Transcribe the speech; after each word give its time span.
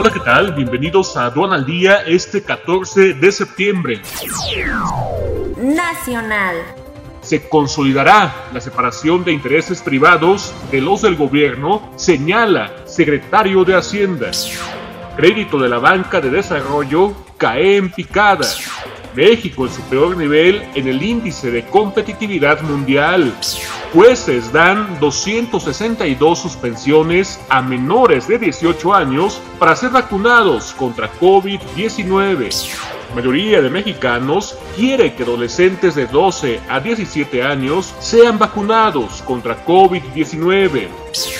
Hola, 0.00 0.12
¿qué 0.12 0.20
tal? 0.20 0.52
Bienvenidos 0.52 1.16
a 1.16 1.24
Aduana 1.24 1.56
al 1.56 1.66
Día 1.66 2.04
este 2.06 2.40
14 2.40 3.14
de 3.14 3.32
septiembre. 3.32 4.00
Nacional. 5.56 6.54
Se 7.20 7.48
consolidará 7.48 8.46
la 8.54 8.60
separación 8.60 9.24
de 9.24 9.32
intereses 9.32 9.82
privados 9.82 10.54
de 10.70 10.80
los 10.80 11.02
del 11.02 11.16
gobierno, 11.16 11.90
señala 11.96 12.72
secretario 12.86 13.64
de 13.64 13.74
Hacienda. 13.74 14.30
Crédito 15.16 15.58
de 15.58 15.68
la 15.68 15.80
banca 15.80 16.20
de 16.20 16.30
desarrollo 16.30 17.12
cae 17.36 17.78
en 17.78 17.90
picada. 17.90 18.46
México 19.16 19.66
en 19.66 19.72
su 19.72 19.82
peor 19.82 20.16
nivel 20.16 20.62
en 20.76 20.86
el 20.86 21.02
índice 21.02 21.50
de 21.50 21.66
competitividad 21.66 22.60
mundial. 22.60 23.34
Jueces 23.92 24.52
dan 24.52 25.00
262 25.00 26.38
suspensiones 26.38 27.40
a 27.48 27.62
menores 27.62 28.28
de 28.28 28.38
18 28.38 28.92
años 28.92 29.40
para 29.58 29.74
ser 29.74 29.90
vacunados 29.90 30.74
contra 30.74 31.10
COVID-19. 31.14 32.68
La 33.08 33.14
mayoría 33.14 33.62
de 33.62 33.70
mexicanos 33.70 34.58
quiere 34.76 35.14
que 35.14 35.22
adolescentes 35.22 35.94
de 35.94 36.06
12 36.06 36.60
a 36.68 36.80
17 36.80 37.42
años 37.42 37.94
sean 37.98 38.38
vacunados 38.38 39.22
contra 39.22 39.64
COVID-19. 39.64 40.88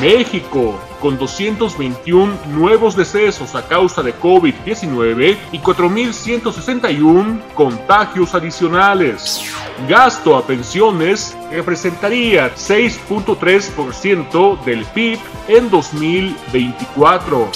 México, 0.00 0.80
con 0.98 1.18
221 1.18 2.38
nuevos 2.54 2.96
decesos 2.96 3.54
a 3.54 3.68
causa 3.68 4.02
de 4.02 4.18
COVID-19 4.18 5.36
y 5.52 5.58
4.161 5.58 7.42
contagios 7.54 8.34
adicionales. 8.34 9.42
Gasto 9.88 10.36
a 10.36 10.46
pensiones 10.46 11.34
representaría 11.50 12.54
6.3% 12.54 14.62
del 14.64 14.84
PIB 14.84 15.18
en 15.48 15.70
2024. 15.70 17.50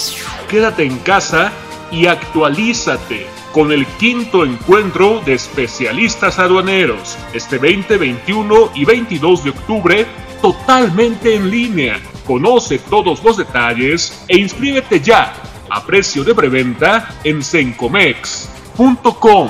Quédate 0.49 0.83
en 0.83 0.97
casa 0.99 1.53
y 1.91 2.07
actualízate 2.07 3.27
con 3.51 3.71
el 3.71 3.85
quinto 3.85 4.43
encuentro 4.43 5.21
de 5.21 5.33
especialistas 5.33 6.39
aduaneros 6.39 7.15
este 7.33 7.57
20, 7.57 7.97
21 7.97 8.71
y 8.75 8.83
22 8.83 9.45
de 9.45 9.51
octubre 9.51 10.05
totalmente 10.41 11.35
en 11.35 11.49
línea. 11.49 12.01
Conoce 12.25 12.79
todos 12.79 13.23
los 13.23 13.37
detalles 13.37 14.25
e 14.27 14.39
inscríbete 14.39 14.99
ya 14.99 15.31
a 15.69 15.85
precio 15.85 16.23
de 16.23 16.33
preventa 16.35 17.15
en 17.23 17.43
sencomex.com. 17.43 19.49